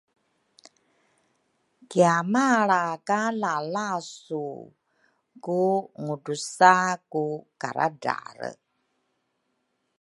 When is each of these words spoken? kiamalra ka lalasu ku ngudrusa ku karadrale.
kiamalra 1.89 2.83
ka 3.07 3.21
lalasu 3.41 4.47
ku 5.43 5.61
ngudrusa 6.03 6.75
ku 7.11 7.25
karadrale. 7.61 8.51